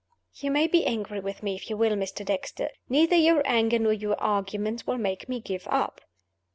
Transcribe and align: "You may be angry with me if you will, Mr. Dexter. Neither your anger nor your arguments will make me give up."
"You 0.33 0.49
may 0.49 0.65
be 0.65 0.83
angry 0.87 1.19
with 1.19 1.43
me 1.43 1.53
if 1.53 1.69
you 1.69 1.77
will, 1.77 1.91
Mr. 1.95 2.25
Dexter. 2.25 2.71
Neither 2.89 3.15
your 3.17 3.43
anger 3.45 3.77
nor 3.77 3.93
your 3.93 4.19
arguments 4.19 4.87
will 4.87 4.97
make 4.97 5.29
me 5.29 5.39
give 5.39 5.67
up." 5.69 6.01